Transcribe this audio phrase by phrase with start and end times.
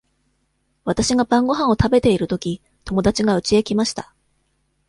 [0.83, 4.15] わたしが晩ごはんを食べているとき、友だちがうちへ来ました。